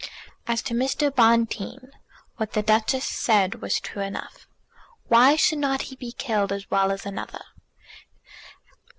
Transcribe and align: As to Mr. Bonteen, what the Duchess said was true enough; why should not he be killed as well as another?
As 0.47 0.63
to 0.63 0.73
Mr. 0.73 1.15
Bonteen, 1.15 1.91
what 2.37 2.53
the 2.53 2.63
Duchess 2.63 3.05
said 3.05 3.61
was 3.61 3.79
true 3.79 4.01
enough; 4.01 4.47
why 5.09 5.35
should 5.35 5.59
not 5.59 5.83
he 5.93 5.95
be 5.95 6.11
killed 6.13 6.51
as 6.51 6.71
well 6.71 6.91
as 6.91 7.05
another? 7.05 7.43